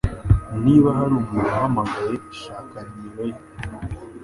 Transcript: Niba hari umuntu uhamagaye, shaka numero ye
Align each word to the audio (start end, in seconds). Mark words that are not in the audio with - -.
Niba 0.63 0.89
hari 0.97 1.13
umuntu 1.21 1.45
uhamagaye, 1.51 2.15
shaka 2.41 2.77
numero 2.89 3.23
ye 3.31 3.39